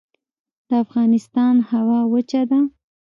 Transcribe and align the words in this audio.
د 0.67 0.69
افغانستان 0.83 1.55
هوا 1.71 1.99
وچه 2.13 2.41
ده 2.49 2.59